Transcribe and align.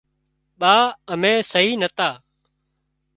ٻا 0.59 0.75
امين 1.13 1.39
سهي 1.51 1.73
نتا 1.81 2.09